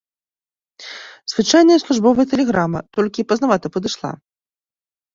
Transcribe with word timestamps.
Звычайная 1.33 1.77
службовая 1.85 2.25
тэлеграма, 2.33 2.79
толькі 2.99 3.27
пазнавата 3.33 3.67
падышла. 3.79 4.11